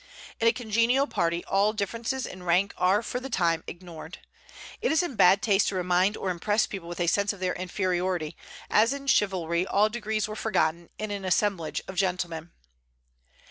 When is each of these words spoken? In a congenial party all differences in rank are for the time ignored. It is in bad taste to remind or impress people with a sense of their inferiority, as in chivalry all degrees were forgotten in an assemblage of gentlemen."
In 0.39 0.47
a 0.47 0.51
congenial 0.51 1.05
party 1.05 1.45
all 1.45 1.73
differences 1.73 2.25
in 2.25 2.41
rank 2.41 2.73
are 2.75 3.03
for 3.03 3.19
the 3.19 3.29
time 3.29 3.63
ignored. 3.67 4.17
It 4.81 4.91
is 4.91 5.03
in 5.03 5.13
bad 5.15 5.43
taste 5.43 5.67
to 5.67 5.75
remind 5.75 6.17
or 6.17 6.31
impress 6.31 6.65
people 6.65 6.89
with 6.89 6.99
a 6.99 7.05
sense 7.05 7.33
of 7.33 7.39
their 7.39 7.53
inferiority, 7.53 8.35
as 8.67 8.93
in 8.93 9.05
chivalry 9.05 9.67
all 9.67 9.89
degrees 9.89 10.27
were 10.27 10.35
forgotten 10.35 10.89
in 10.97 11.11
an 11.11 11.23
assemblage 11.23 11.81
of 11.87 11.97
gentlemen." 11.97 12.49